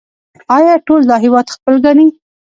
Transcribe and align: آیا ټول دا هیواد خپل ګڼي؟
آیا 0.57 0.73
ټول 0.87 1.01
دا 1.09 1.15
هیواد 1.25 1.47
خپل 1.55 1.73
ګڼي؟ 1.85 2.07